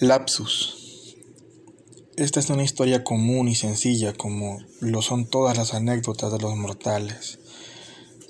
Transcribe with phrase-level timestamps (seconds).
[0.00, 1.16] Lapsus.
[2.16, 6.56] Esta es una historia común y sencilla como lo son todas las anécdotas de los
[6.56, 7.38] mortales.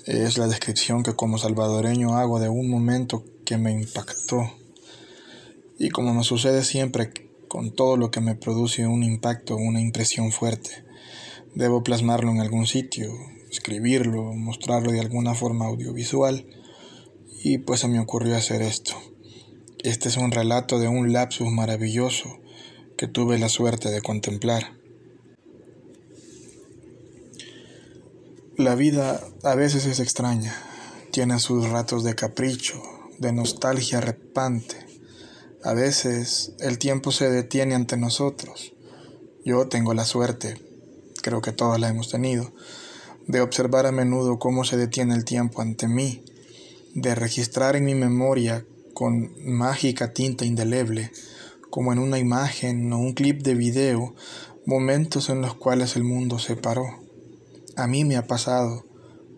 [0.05, 4.47] Es la descripción que como salvadoreño hago de un momento que me impactó.
[5.79, 7.11] Y como me sucede siempre
[7.47, 10.85] con todo lo que me produce un impacto, una impresión fuerte,
[11.55, 13.11] debo plasmarlo en algún sitio,
[13.49, 16.45] escribirlo, mostrarlo de alguna forma audiovisual.
[17.43, 18.93] Y pues se me ocurrió hacer esto.
[19.85, 22.39] Este es un relato de un lapsus maravilloso
[22.97, 24.73] que tuve la suerte de contemplar.
[28.57, 30.55] La vida a veces es extraña,
[31.11, 32.81] tiene sus ratos de capricho,
[33.19, 34.75] de nostalgia repante.
[35.63, 38.73] A veces el tiempo se detiene ante nosotros.
[39.45, 40.59] Yo tengo la suerte,
[41.21, 42.51] creo que todos la hemos tenido,
[43.27, 46.25] de observar a menudo cómo se detiene el tiempo ante mí,
[46.95, 48.65] de registrar en mi memoria
[48.95, 51.11] con mágica tinta indeleble,
[51.69, 54.15] como en una imagen o un clip de video,
[54.65, 57.01] momentos en los cuales el mundo se paró.
[57.75, 58.85] A mí me ha pasado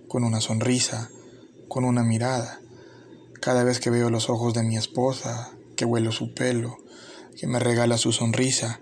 [0.08, 1.10] con una sonrisa,
[1.68, 2.62] con una mirada,
[3.42, 6.78] cada vez que veo los ojos de mi esposa, que huelo su pelo,
[7.36, 8.82] que me regala su sonrisa,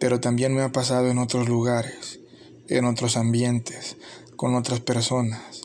[0.00, 2.18] pero también me ha pasado en otros lugares,
[2.66, 3.96] en otros ambientes,
[4.34, 5.62] con otras personas.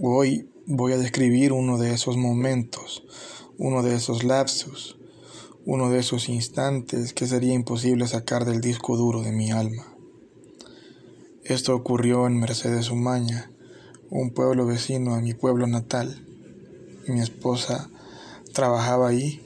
[0.00, 3.02] Hoy voy a describir uno de esos momentos,
[3.56, 4.98] uno de esos lapsus,
[5.64, 9.86] uno de esos instantes que sería imposible sacar del disco duro de mi alma.
[11.42, 13.50] Esto ocurrió en Mercedes Umaña,
[14.10, 16.26] un pueblo vecino a mi pueblo natal.
[17.06, 17.88] Mi esposa
[18.52, 19.40] trabajaba ahí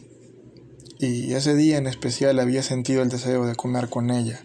[0.98, 4.45] y ese día en especial había sentido el deseo de comer con ella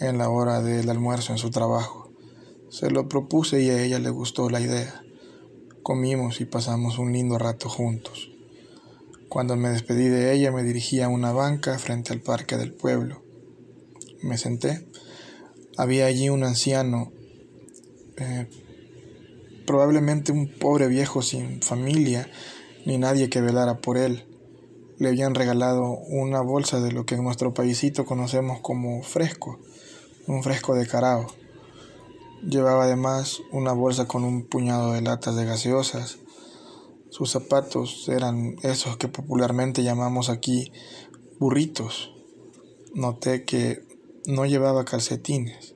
[0.00, 2.10] en la hora del almuerzo en su trabajo.
[2.70, 5.02] Se lo propuse y a ella le gustó la idea.
[5.82, 8.30] Comimos y pasamos un lindo rato juntos.
[9.28, 13.22] Cuando me despedí de ella me dirigí a una banca frente al parque del pueblo.
[14.22, 14.86] Me senté.
[15.76, 17.12] Había allí un anciano,
[18.16, 18.48] eh,
[19.66, 22.28] probablemente un pobre viejo sin familia,
[22.84, 24.24] ni nadie que velara por él.
[24.98, 29.60] Le habían regalado una bolsa de lo que en nuestro paísito conocemos como fresco,
[30.26, 31.26] un fresco de carao.
[32.46, 36.18] Llevaba además una bolsa con un puñado de latas de gaseosas.
[37.10, 40.72] Sus zapatos eran esos que popularmente llamamos aquí
[41.40, 42.14] burritos.
[42.94, 43.82] Noté que
[44.26, 45.74] no llevaba calcetines.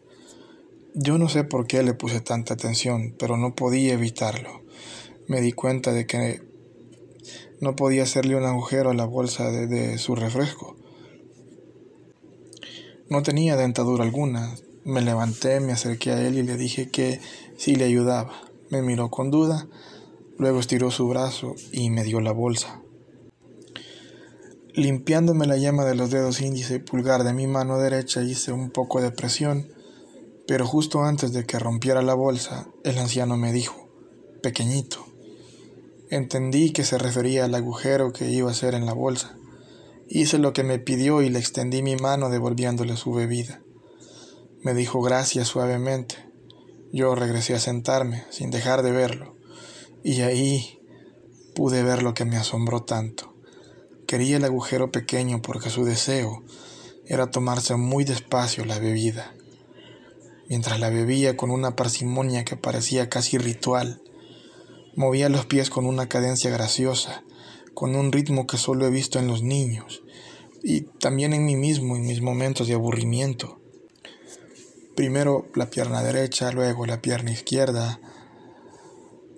[0.94, 4.62] Yo no sé por qué le puse tanta atención, pero no podía evitarlo.
[5.26, 6.42] Me di cuenta de que
[7.60, 10.76] no podía hacerle un agujero a la bolsa de, de su refresco.
[13.08, 14.54] No tenía dentadura alguna,
[14.84, 17.20] me levanté, me acerqué a él y le dije que
[17.56, 18.32] sí le ayudaba.
[18.70, 19.68] Me miró con duda,
[20.38, 22.82] luego estiró su brazo y me dio la bolsa.
[24.74, 28.70] Limpiándome la llama de los dedos índice y pulgar de mi mano derecha hice un
[28.70, 29.68] poco de presión,
[30.46, 33.88] pero justo antes de que rompiera la bolsa, el anciano me dijo,
[34.42, 35.04] pequeñito.
[36.10, 39.36] Entendí que se refería al agujero que iba a hacer en la bolsa.
[40.08, 43.62] Hice lo que me pidió y le extendí mi mano devolviéndole su bebida.
[44.62, 46.14] Me dijo gracias suavemente.
[46.92, 49.34] Yo regresé a sentarme, sin dejar de verlo,
[50.04, 50.78] y ahí
[51.56, 53.34] pude ver lo que me asombró tanto.
[54.06, 56.44] Quería el agujero pequeño porque su deseo
[57.06, 59.34] era tomarse muy despacio la bebida.
[60.48, 64.00] Mientras la bebía con una parsimonia que parecía casi ritual,
[64.94, 67.24] movía los pies con una cadencia graciosa,
[67.74, 70.04] con un ritmo que solo he visto en los niños,
[70.62, 73.61] y también en mí mismo en mis momentos de aburrimiento.
[74.94, 77.98] Primero la pierna derecha, luego la pierna izquierda,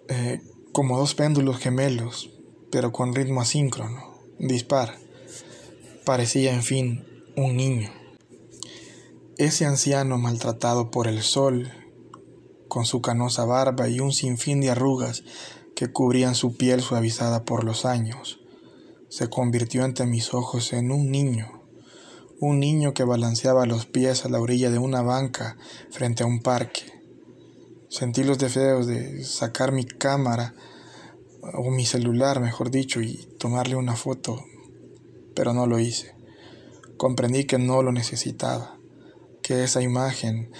[0.09, 0.42] eh,
[0.72, 2.31] como dos péndulos gemelos,
[2.72, 4.98] pero con ritmo asíncrono, dispar.
[6.04, 7.06] Parecía, en fin,
[7.37, 7.93] un niño.
[9.38, 11.72] Ese anciano maltratado por el sol,
[12.66, 15.22] con su canosa barba y un sinfín de arrugas
[15.76, 18.41] que cubrían su piel suavizada por los años,
[19.08, 21.53] se convirtió ante mis ojos en un niño
[22.40, 25.56] un niño que balanceaba los pies a la orilla de una banca
[25.90, 26.82] frente a un parque.
[27.88, 30.54] Sentí los deseos de sacar mi cámara,
[31.54, 34.44] o mi celular, mejor dicho, y tomarle una foto,
[35.34, 36.14] pero no lo hice.
[36.96, 38.78] Comprendí que no lo necesitaba,
[39.42, 40.50] que esa imagen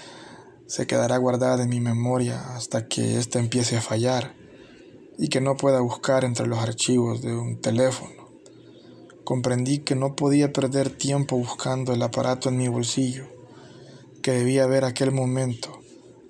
[0.67, 4.35] se quedará guardada en mi memoria hasta que ésta empiece a fallar
[5.17, 8.14] y que no pueda buscar entre los archivos de un teléfono
[9.25, 13.25] comprendí que no podía perder tiempo buscando el aparato en mi bolsillo,
[14.21, 15.81] que debía ver aquel momento,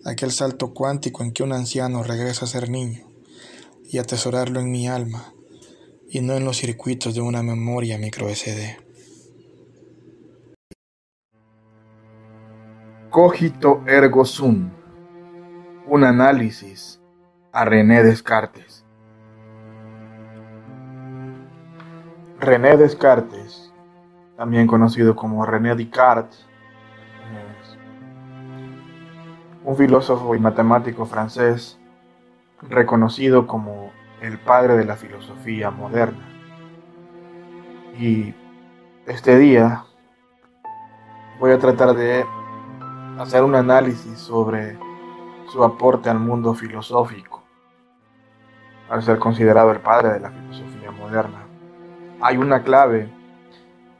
[0.05, 3.05] aquel salto cuántico en que un anciano regresa a ser niño,
[3.83, 5.33] y atesorarlo en mi alma,
[6.09, 8.77] y no en los circuitos de una memoria micro SD.
[13.09, 14.71] Cogito ergo sum.
[15.87, 17.01] Un análisis
[17.51, 18.84] a René Descartes.
[22.39, 23.73] René Descartes,
[24.35, 26.45] también conocido como René Descartes,
[29.63, 31.79] un filósofo y matemático francés
[32.61, 33.91] reconocido como
[34.21, 36.27] el padre de la filosofía moderna.
[37.97, 38.33] Y
[39.07, 39.85] este día
[41.39, 42.25] voy a tratar de
[43.17, 44.77] hacer un análisis sobre
[45.47, 47.43] su aporte al mundo filosófico,
[48.89, 51.44] al ser considerado el padre de la filosofía moderna.
[52.27, 53.07] Hay una clave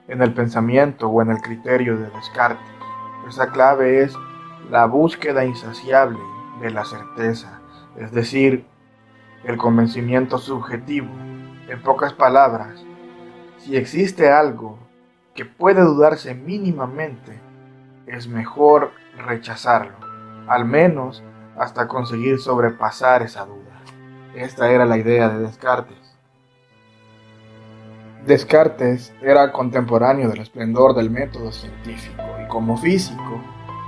[0.07, 2.68] en el pensamiento o en el criterio de Descartes.
[3.30, 4.18] Esa clave es
[4.72, 6.18] la búsqueda insaciable
[6.60, 7.62] de la certeza,
[7.95, 8.66] es decir,
[9.44, 11.07] el convencimiento subjetivo.
[11.68, 12.83] En pocas palabras,
[13.60, 14.80] si existe algo
[15.36, 17.39] que puede dudarse mínimamente,
[18.07, 18.89] es mejor
[19.24, 19.98] rechazarlo,
[20.48, 21.22] al menos
[21.60, 23.83] hasta conseguir sobrepasar esa duda.
[24.33, 26.05] Esta era la idea de Descartes.
[28.25, 33.39] Descartes era contemporáneo del esplendor del método científico y como físico,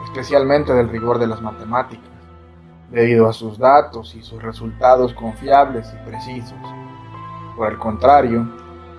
[0.04, 2.12] especialmente del rigor de las matemáticas,
[2.92, 6.60] debido a sus datos y sus resultados confiables y precisos.
[7.56, 8.48] Por el contrario,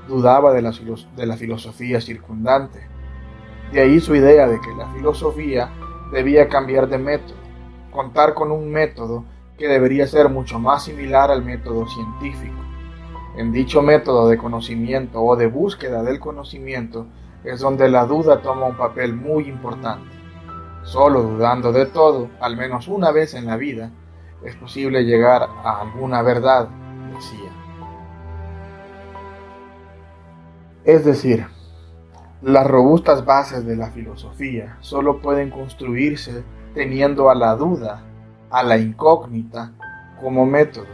[0.08, 0.72] dudaba de la,
[1.14, 2.84] de la filosofía circundante.
[3.70, 5.70] De ahí su idea de que la filosofía
[6.10, 7.38] debía cambiar de método,
[7.92, 9.24] contar con un método
[9.56, 12.67] que debería ser mucho más similar al método científico.
[13.36, 17.06] En dicho método de conocimiento o de búsqueda del conocimiento
[17.44, 20.08] es donde la duda toma un papel muy importante.
[20.82, 23.90] Solo dudando de todo, al menos una vez en la vida,
[24.44, 26.68] es posible llegar a alguna verdad,
[27.14, 27.50] decía.
[30.84, 31.46] Es decir,
[32.40, 36.44] las robustas bases de la filosofía solo pueden construirse
[36.74, 38.02] teniendo a la duda,
[38.50, 39.72] a la incógnita
[40.20, 40.86] como método.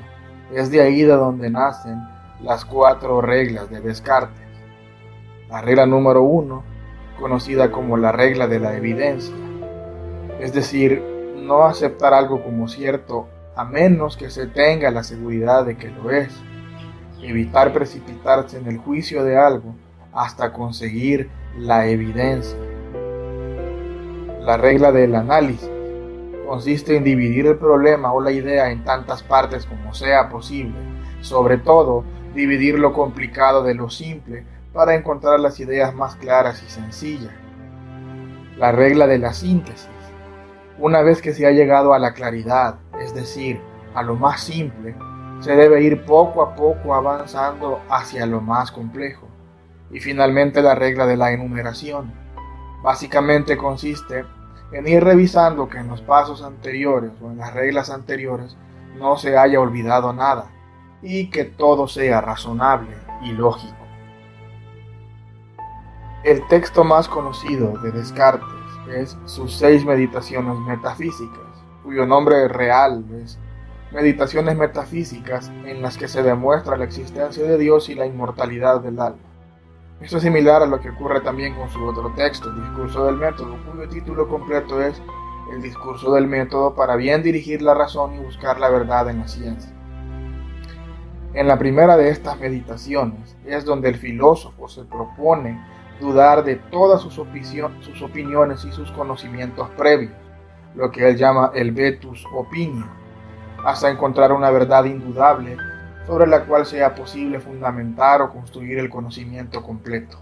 [0.52, 4.42] Es de ahí de donde nacen las cuatro reglas de Descartes.
[5.48, 6.64] La regla número uno,
[7.18, 9.34] conocida como la regla de la evidencia,
[10.40, 11.02] es decir,
[11.36, 16.10] no aceptar algo como cierto a menos que se tenga la seguridad de que lo
[16.10, 16.34] es.
[17.22, 19.74] Evitar precipitarse en el juicio de algo
[20.12, 22.58] hasta conseguir la evidencia.
[24.40, 25.70] La regla del análisis
[26.46, 30.74] consiste en dividir el problema o la idea en tantas partes como sea posible,
[31.20, 32.04] sobre todo
[32.34, 37.32] dividir lo complicado de lo simple para encontrar las ideas más claras y sencillas.
[38.58, 39.88] La regla de la síntesis.
[40.78, 43.60] Una vez que se ha llegado a la claridad, es decir,
[43.94, 44.96] a lo más simple,
[45.40, 49.28] se debe ir poco a poco avanzando hacia lo más complejo.
[49.90, 52.12] Y finalmente la regla de la enumeración.
[52.82, 54.24] Básicamente consiste
[54.72, 58.56] en ir revisando que en los pasos anteriores o en las reglas anteriores
[58.98, 60.53] no se haya olvidado nada
[61.04, 63.76] y que todo sea razonable y lógico.
[66.24, 68.48] El texto más conocido de Descartes
[68.88, 71.44] es sus seis meditaciones metafísicas,
[71.82, 73.38] cuyo nombre real es
[73.92, 78.98] Meditaciones Metafísicas en las que se demuestra la existencia de Dios y la inmortalidad del
[78.98, 79.22] alma.
[80.00, 83.56] Esto es similar a lo que ocurre también con su otro texto, Discurso del Método,
[83.70, 85.00] cuyo título completo es
[85.52, 89.28] El discurso del método para bien dirigir la razón y buscar la verdad en la
[89.28, 89.70] ciencia.
[91.34, 95.60] En la primera de estas meditaciones es donde el filósofo se propone
[96.00, 100.12] dudar de todas sus, opiniones y sus conocimientos previos,
[100.76, 102.86] lo que él llama el vetus opinio,
[103.64, 105.56] hasta encontrar una verdad indudable
[106.06, 110.18] sobre la cual sea posible fundamentar o construir el conocimiento completo.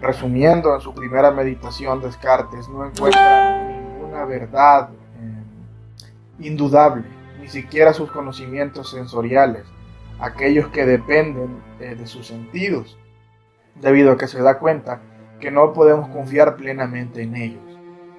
[0.00, 7.04] Resumiendo, en su primera meditación, Descartes no encuentra ninguna verdad eh, indudable,
[7.40, 9.64] ni siquiera sus conocimientos sensoriales,
[10.20, 12.98] aquellos que dependen eh, de sus sentidos,
[13.74, 15.00] debido a que se da cuenta
[15.40, 17.78] que no podemos confiar plenamente en ellos.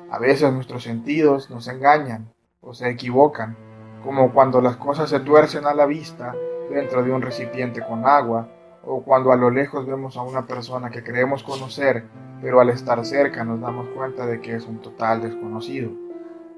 [0.10, 3.58] A veces nuestros sentidos nos engañan o se equivocan,
[4.04, 6.36] como cuando las cosas se tuercen a la vista
[6.70, 8.48] dentro de un recipiente con agua,
[8.84, 12.06] o cuando a lo lejos vemos a una persona que creemos conocer,
[12.42, 16.07] pero al estar cerca nos damos cuenta de que es un total desconocido.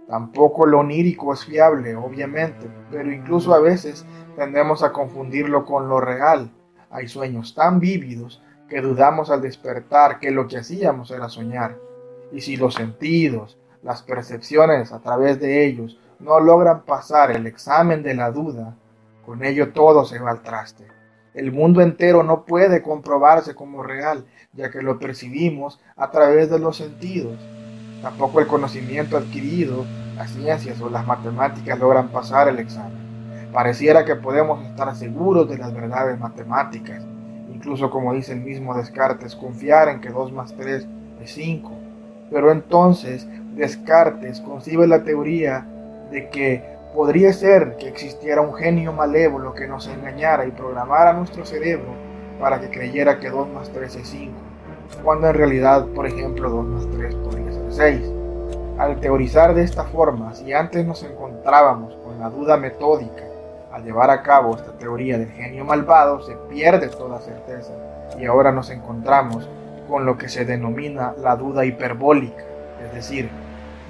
[0.09, 6.01] Tampoco lo onírico es fiable, obviamente, pero incluso a veces tendemos a confundirlo con lo
[6.01, 6.49] real.
[6.89, 11.77] Hay sueños tan vívidos que dudamos al despertar que lo que hacíamos era soñar.
[12.31, 18.01] Y si los sentidos, las percepciones a través de ellos no logran pasar el examen
[18.01, 18.75] de la duda,
[19.23, 20.87] con ello todo se va al traste.
[21.35, 26.57] El mundo entero no puede comprobarse como real, ya que lo percibimos a través de
[26.57, 27.37] los sentidos.
[28.01, 32.99] Tampoco el conocimiento adquirido, las ciencias o las matemáticas logran pasar el examen.
[33.51, 37.03] Pareciera que podemos estar seguros de las verdades matemáticas,
[37.53, 40.87] incluso como dice el mismo Descartes, confiar en que 2 más 3
[41.21, 41.71] es 5.
[42.31, 45.65] Pero entonces Descartes concibe la teoría
[46.11, 46.63] de que
[46.93, 51.93] podría ser que existiera un genio malévolo que nos engañara y programara nuestro cerebro
[52.39, 54.31] para que creyera que 2 más 3 es 5,
[55.03, 58.01] cuando en realidad, por ejemplo, 2 más 3 podría 6.
[58.79, 63.23] Al teorizar de esta forma, si antes nos encontrábamos con la duda metódica
[63.71, 67.73] al llevar a cabo esta teoría del genio malvado, se pierde toda certeza
[68.17, 69.47] y ahora nos encontramos
[69.87, 72.43] con lo que se denomina la duda hiperbólica,
[72.83, 73.29] es decir,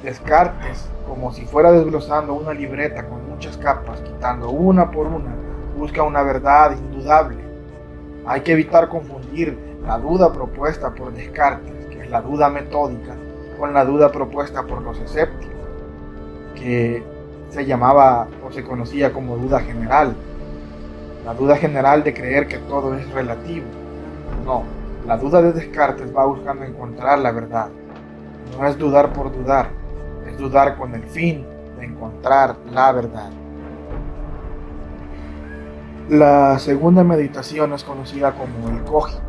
[0.04, 5.36] Descartes, como si fuera desglosando una libreta con muchas capas, quitando una por una,
[5.78, 7.38] busca una verdad indudable.
[8.26, 13.16] Hay que evitar confundir la duda propuesta por Descartes, que es la duda metódica,
[13.60, 15.54] con la duda propuesta por los escépticos,
[16.56, 17.04] que
[17.50, 20.16] se llamaba o se conocía como duda general.
[21.26, 23.66] La duda general de creer que todo es relativo.
[24.46, 24.64] No,
[25.06, 27.68] la duda de Descartes va buscando encontrar la verdad.
[28.58, 29.70] No es dudar por dudar,
[30.28, 31.46] es dudar con el fin
[31.78, 33.30] de encontrar la verdad.
[36.10, 39.29] La segunda meditación es conocida como el cogito.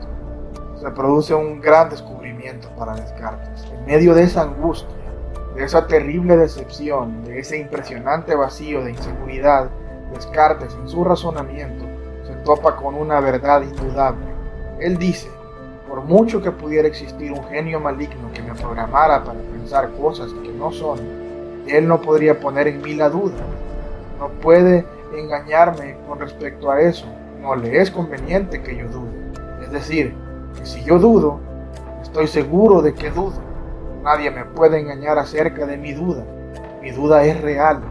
[0.81, 3.71] Se produce un gran descubrimiento para Descartes.
[3.71, 4.89] En medio de esa angustia,
[5.55, 9.69] de esa terrible decepción, de ese impresionante vacío de inseguridad,
[10.15, 11.85] Descartes en su razonamiento
[12.27, 14.25] se topa con una verdad indudable.
[14.81, 15.29] Él dice,
[15.87, 20.51] por mucho que pudiera existir un genio maligno que me programara para pensar cosas que
[20.51, 20.99] no son,
[21.67, 23.37] él no podría poner en mí la duda.
[24.19, 27.05] No puede engañarme con respecto a eso.
[27.43, 29.21] No le es conveniente que yo dude.
[29.63, 30.15] Es decir,
[30.57, 31.41] que si yo dudo,
[32.03, 33.41] estoy seguro de que dudo.
[34.03, 36.25] Nadie me puede engañar acerca de mi duda.
[36.81, 37.83] Mi duda es real.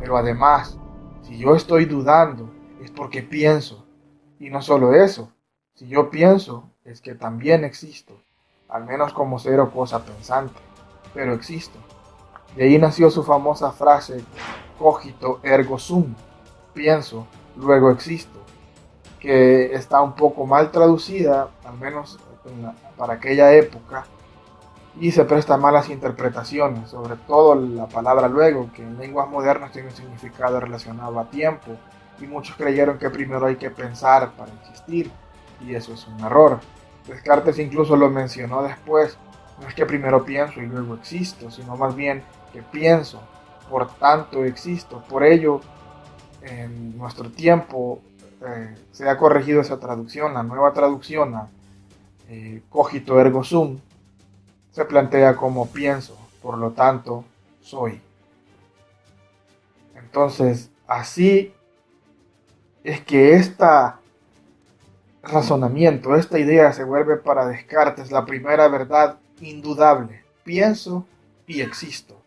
[0.00, 0.78] Pero además,
[1.22, 2.50] si yo estoy dudando,
[2.82, 3.84] es porque pienso.
[4.38, 5.30] Y no solo eso,
[5.74, 8.14] si yo pienso, es que también existo,
[8.68, 10.60] al menos como ser o cosa pensante,
[11.14, 11.78] pero existo.
[12.56, 14.24] De ahí nació su famosa frase
[14.78, 16.14] cogito ergo sum,
[16.74, 18.40] pienso, luego existo,
[19.20, 22.18] que está un poco mal traducida, al menos
[22.96, 24.04] para aquella época,
[25.00, 29.88] y se presta malas interpretaciones, sobre todo la palabra luego, que en lenguas modernas tiene
[29.88, 31.76] un significado relacionado a tiempo,
[32.20, 35.10] y muchos creyeron que primero hay que pensar para existir,
[35.60, 36.60] y eso es un error.
[37.06, 39.16] Descartes incluso lo mencionó después,
[39.60, 43.20] no es que primero pienso y luego existo, sino más bien que pienso,
[43.70, 45.02] por tanto existo.
[45.08, 45.60] Por ello,
[46.42, 48.00] en nuestro tiempo
[48.44, 51.48] eh, se ha corregido esa traducción, la nueva traducción a
[52.28, 53.78] eh, cogito ergo sum,
[54.70, 57.24] se plantea como pienso, por lo tanto
[57.60, 58.00] soy.
[59.94, 61.54] Entonces, así
[62.84, 64.00] es que esta
[65.22, 70.22] razonamiento, esta idea se vuelve para Descartes la primera verdad indudable.
[70.44, 71.06] Pienso
[71.46, 72.20] y existo.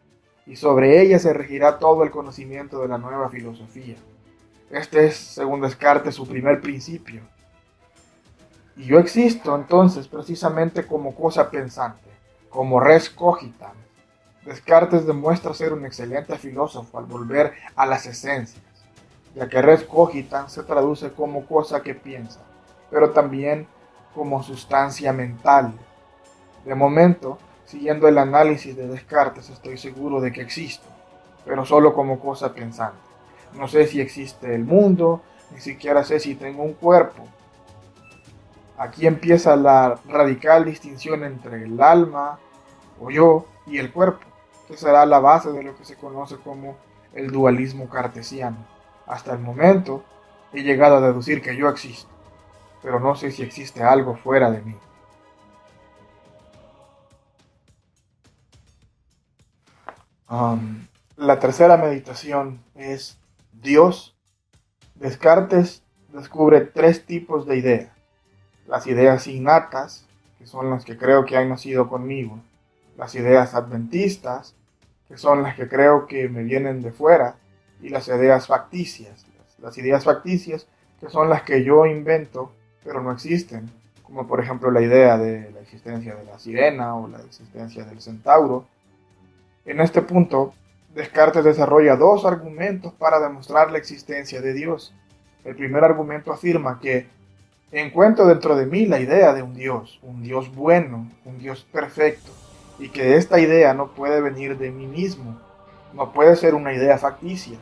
[0.46, 3.96] Y sobre ella se regirá todo el conocimiento de la nueva filosofía.
[4.70, 7.22] Este es, según Descartes, su primer principio.
[8.78, 12.10] Y yo existo entonces precisamente como cosa pensante,
[12.50, 13.74] como res cogitan.
[14.46, 18.62] Descartes demuestra ser un excelente filósofo al volver a las esencias,
[19.34, 22.42] ya que res cogitan se traduce como cosa que piensa
[22.90, 23.68] pero también
[24.14, 25.74] como sustancia mental.
[26.64, 30.88] De momento, siguiendo el análisis de Descartes, estoy seguro de que existo,
[31.44, 32.98] pero solo como cosa pensante.
[33.54, 37.28] No sé si existe el mundo, ni siquiera sé si tengo un cuerpo.
[38.78, 42.40] Aquí empieza la radical distinción entre el alma
[43.00, 44.26] o yo y el cuerpo,
[44.68, 46.78] que será la base de lo que se conoce como
[47.14, 48.58] el dualismo cartesiano.
[49.08, 50.04] Hasta el momento
[50.54, 52.16] he llegado a deducir que yo existo
[52.86, 54.76] pero no sé si existe algo fuera de mí.
[61.18, 63.18] la tercera meditación es
[63.54, 64.16] Dios.
[64.94, 67.95] Descartes descubre tres tipos de ideas.
[68.68, 70.06] Las ideas innatas,
[70.40, 72.40] que son las que creo que han nacido conmigo.
[72.98, 74.56] Las ideas adventistas,
[75.08, 77.36] que son las que creo que me vienen de fuera.
[77.82, 79.26] Y las ideas facticias.
[79.60, 80.68] Las ideas facticias,
[81.00, 82.52] que son las que yo invento
[82.86, 83.70] pero no existen,
[84.04, 88.00] como por ejemplo la idea de la existencia de la sirena o la existencia del
[88.00, 88.68] centauro.
[89.66, 90.54] En este punto,
[90.94, 94.94] Descartes desarrolla dos argumentos para demostrar la existencia de Dios.
[95.44, 97.08] El primer argumento afirma que
[97.72, 102.32] encuentro dentro de mí la idea de un Dios, un Dios bueno, un Dios perfecto,
[102.80, 105.40] y que esta idea no puede venir de mí mismo,
[105.94, 107.58] no puede ser una idea facticia.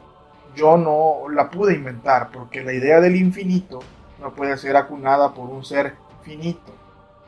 [0.56, 3.80] Yo no la pude inventar porque la idea del infinito
[4.20, 6.72] no puede ser acunada por un ser finito.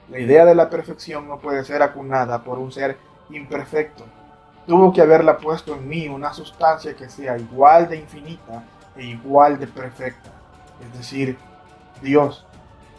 [0.09, 2.97] La idea de la perfección no puede ser acunada por un ser
[3.29, 4.05] imperfecto.
[4.67, 8.63] Tuvo que haberla puesto en mí una sustancia que sea igual de infinita
[8.95, 10.31] e igual de perfecta,
[10.83, 11.37] es decir,
[12.01, 12.45] Dios.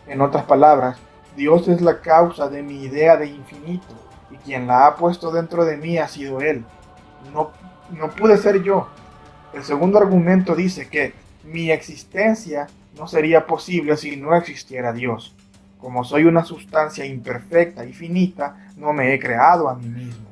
[0.06, 0.98] En otras palabras,
[1.36, 3.94] Dios es la causa de mi idea de infinito
[4.30, 6.64] y quien la ha puesto dentro de mí ha sido Él.
[7.32, 7.50] No,
[7.90, 8.88] no pude ser yo.
[9.52, 15.34] El segundo argumento dice que mi existencia no sería posible si no existiera Dios.
[15.78, 20.26] Como soy una sustancia imperfecta y finita, no me he creado a mí mismo.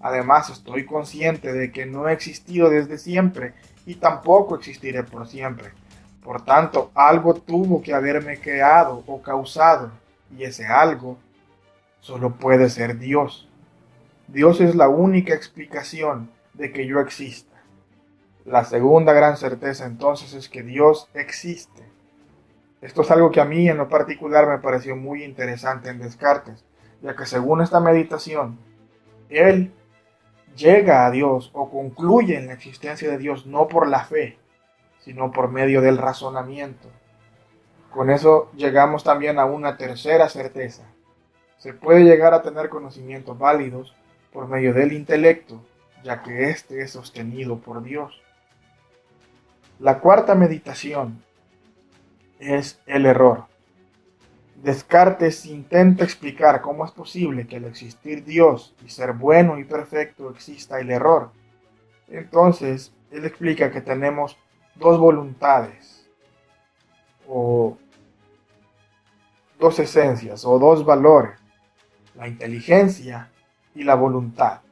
[0.00, 3.54] Además, estoy consciente de que no he existido desde siempre
[3.86, 5.70] y tampoco existiré por siempre.
[6.22, 9.90] Por tanto, algo tuvo que haberme creado o causado,
[10.36, 11.16] y ese algo
[12.00, 13.48] solo puede ser Dios.
[14.28, 17.56] Dios es la única explicación de que yo exista.
[18.44, 21.82] La segunda gran certeza entonces es que Dios existe.
[22.80, 26.64] Esto es algo que a mí en lo particular me pareció muy interesante en Descartes,
[27.02, 28.58] ya que según esta meditación,
[29.28, 29.72] él
[30.56, 34.38] llega a Dios o concluye en la existencia de Dios no por la fe,
[35.00, 36.88] sino por medio del razonamiento.
[37.90, 40.84] Con eso llegamos también a una tercera certeza.
[41.58, 43.94] Se puede llegar a tener conocimientos válidos
[44.32, 45.60] por medio del intelecto,
[46.04, 48.20] ya que éste es sostenido por Dios.
[49.78, 51.22] La cuarta meditación
[52.38, 53.44] es el error.
[54.62, 60.30] Descartes intenta explicar cómo es posible que al existir Dios y ser bueno y perfecto
[60.30, 61.30] exista el error.
[62.08, 64.36] Entonces, él explica que tenemos
[64.80, 66.10] dos voluntades
[67.28, 67.76] o
[69.58, 71.38] dos esencias o dos valores,
[72.16, 73.30] la inteligencia
[73.74, 74.62] y la voluntad.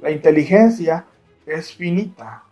[0.00, 1.06] La inteligencia
[1.46, 2.42] es finita,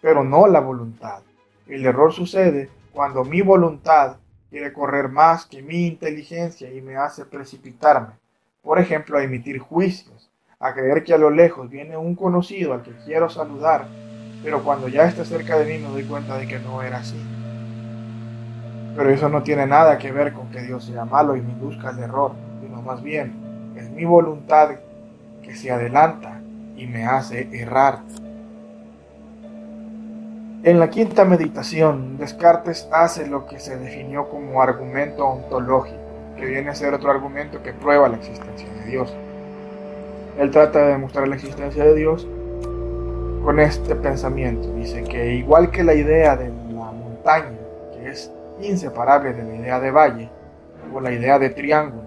[0.00, 1.22] pero no la voluntad.
[1.66, 4.18] El error sucede cuando mi voluntad
[4.50, 8.14] quiere correr más que mi inteligencia y me hace precipitarme,
[8.62, 12.82] por ejemplo, a emitir juicios, a creer que a lo lejos viene un conocido al
[12.82, 13.88] que quiero saludar,
[14.46, 17.20] pero cuando ya está cerca de mí me doy cuenta de que no era así.
[18.94, 21.88] Pero eso no tiene nada que ver con que Dios sea malo y me induzca
[21.88, 22.30] al error,
[22.62, 23.32] sino más bien
[23.76, 24.76] es mi voluntad
[25.42, 26.40] que se adelanta
[26.76, 27.98] y me hace errar.
[30.62, 35.98] En la quinta meditación, Descartes hace lo que se definió como argumento ontológico,
[36.36, 39.12] que viene a ser otro argumento que prueba la existencia de Dios.
[40.38, 42.28] Él trata de demostrar la existencia de Dios
[43.46, 44.72] con este pensamiento.
[44.74, 47.56] Dice que igual que la idea de la montaña,
[47.92, 50.28] que es inseparable de la idea de valle,
[50.92, 52.02] o la idea de triángulo,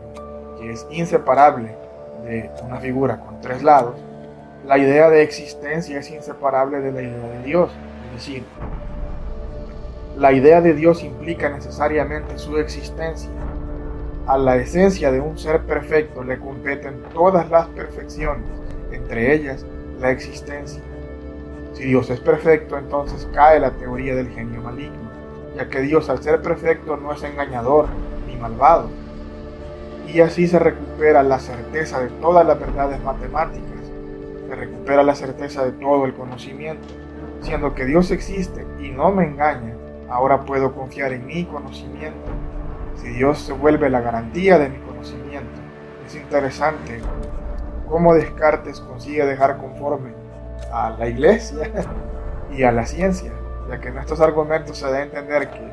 [0.60, 1.78] que es inseparable
[2.26, 3.96] de una figura con tres lados,
[4.66, 7.72] la idea de existencia es inseparable de la idea de Dios
[8.14, 8.44] decir,
[10.18, 13.30] la idea de Dios implica necesariamente su existencia.
[14.28, 18.44] A la esencia de un ser perfecto le competen todas las perfecciones,
[18.92, 19.66] entre ellas
[20.02, 20.82] la existencia.
[21.74, 25.10] Si Dios es perfecto, entonces cae la teoría del genio maligno,
[25.56, 27.88] ya que Dios al ser perfecto no es engañador
[28.28, 28.90] ni malvado.
[30.08, 33.70] Y así se recupera la certeza de todas las verdades matemáticas,
[34.48, 36.88] se recupera la certeza de todo el conocimiento,
[37.42, 39.76] siendo que Dios existe y no me engaña,
[40.10, 42.32] ahora puedo confiar en mi conocimiento.
[42.96, 45.62] Si Dios se vuelve la garantía de mi conocimiento,
[46.06, 47.00] es interesante
[47.88, 50.12] cómo Descartes consigue dejar conforme
[50.72, 51.72] a la iglesia
[52.52, 53.32] y a la ciencia,
[53.70, 55.70] ya que en estos argumentos se a entender que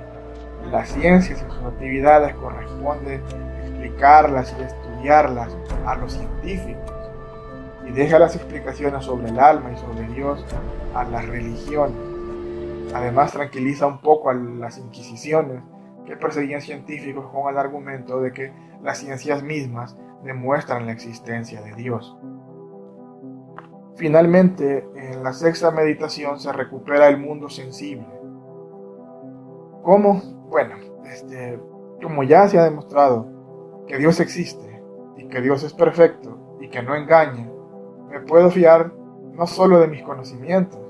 [0.70, 3.20] las ciencias y sus actividades corresponde
[3.62, 6.92] explicarlas y estudiarlas a los científicos
[7.86, 10.44] y deja las explicaciones sobre el alma y sobre Dios
[10.94, 11.92] a la religión.
[12.94, 15.62] Además tranquiliza un poco a las inquisiciones
[16.04, 21.74] que perseguían científicos con el argumento de que las ciencias mismas demuestran la existencia de
[21.74, 22.16] Dios.
[23.96, 28.06] Finalmente, en la sexta meditación se recupera el mundo sensible.
[29.82, 30.20] ¿Cómo?
[30.50, 30.76] Bueno,
[31.10, 31.58] este,
[32.02, 33.26] como ya se ha demostrado
[33.86, 34.82] que Dios existe
[35.16, 37.48] y que Dios es perfecto y que no engaña,
[38.10, 38.92] me puedo fiar
[39.32, 40.80] no solo de mis conocimientos,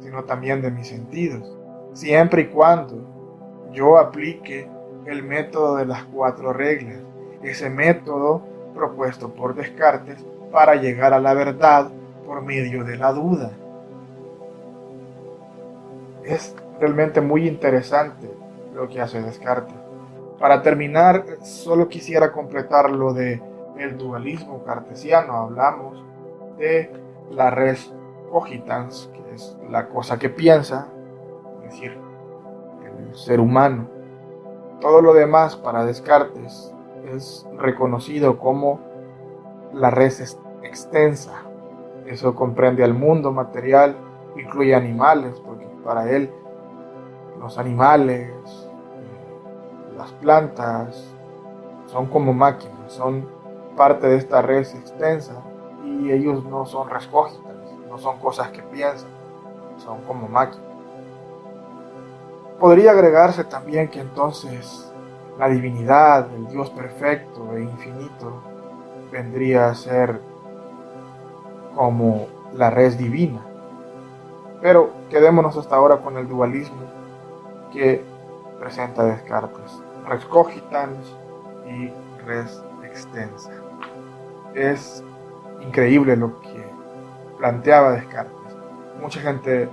[0.00, 1.58] sino también de mis sentidos,
[1.92, 4.68] siempre y cuando yo aplique
[5.06, 7.00] el método de las cuatro reglas,
[7.42, 8.42] ese método
[8.74, 11.90] propuesto por Descartes para llegar a la verdad
[12.26, 13.50] por medio de la duda.
[16.24, 18.30] Es realmente muy interesante
[18.74, 19.76] lo que hace Descartes.
[20.38, 23.40] Para terminar, solo quisiera completar lo de
[23.78, 25.34] el dualismo cartesiano.
[25.34, 26.02] Hablamos
[26.58, 26.90] de
[27.30, 27.92] la res
[28.30, 30.88] cogitans, que es la cosa que piensa,
[31.64, 31.98] es decir,
[32.84, 33.88] el ser humano.
[34.80, 36.74] Todo lo demás para Descartes
[37.14, 38.80] es reconocido como
[39.72, 41.42] la res extensa.
[42.06, 43.96] Eso comprende al mundo material,
[44.36, 46.30] incluye animales, porque para él
[47.40, 48.30] los animales,
[49.96, 51.14] las plantas,
[51.86, 53.28] son como máquinas, son
[53.76, 55.42] parte de esta red extensa
[55.84, 57.54] y ellos no son rescógitas,
[57.88, 59.10] no son cosas que piensan,
[59.76, 60.66] son como máquinas.
[62.58, 64.92] Podría agregarse también que entonces
[65.38, 68.42] la divinidad, el Dios perfecto e infinito,
[69.10, 70.20] vendría a ser
[71.74, 73.40] como la res divina.
[74.60, 76.82] Pero quedémonos hasta ahora con el dualismo
[77.72, 78.04] que
[78.58, 79.82] presenta Descartes.
[80.08, 81.16] Res cogitans
[81.66, 81.92] y
[82.24, 83.50] res extensa.
[84.54, 85.02] Es
[85.60, 86.64] increíble lo que
[87.38, 88.56] planteaba Descartes.
[89.00, 89.68] Mucha gente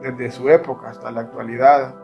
[0.00, 1.94] desde su época hasta la actualidad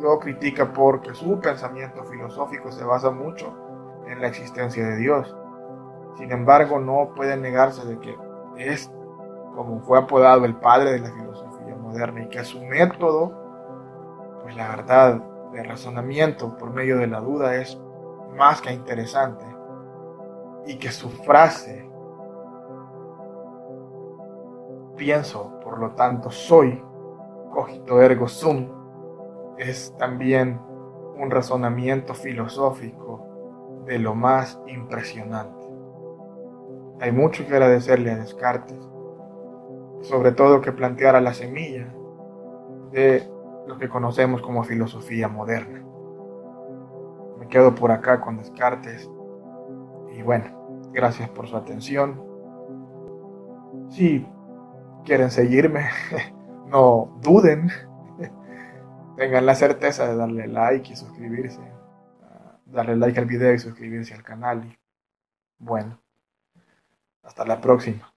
[0.00, 3.52] lo critica porque su pensamiento filosófico se basa mucho
[4.06, 5.36] en la existencia de Dios.
[6.16, 8.16] Sin embargo, no puede negarse de que
[8.58, 8.90] es,
[9.54, 13.32] como fue apodado, el padre de la filosofía moderna y que su método,
[14.42, 17.80] pues la verdad, de razonamiento por medio de la duda es
[18.36, 19.44] más que interesante
[20.66, 21.88] y que su frase,
[24.96, 26.82] pienso, por lo tanto soy,
[27.50, 28.68] cogito ergo sum,
[29.56, 30.60] es también
[31.16, 33.26] un razonamiento filosófico
[33.86, 35.57] de lo más impresionante.
[37.00, 38.78] Hay mucho que agradecerle a Descartes,
[40.02, 41.86] sobre todo que planteara la semilla
[42.90, 43.22] de
[43.68, 45.84] lo que conocemos como filosofía moderna.
[47.38, 49.08] Me quedo por acá con Descartes
[50.16, 52.20] y bueno, gracias por su atención.
[53.90, 54.26] Si
[55.04, 55.86] quieren seguirme,
[56.66, 57.70] no duden,
[59.16, 61.60] tengan la certeza de darle like y suscribirse,
[62.66, 64.64] darle like al video y suscribirse al canal.
[64.64, 64.76] Y
[65.58, 66.00] bueno,
[67.28, 68.14] hasta la próxima.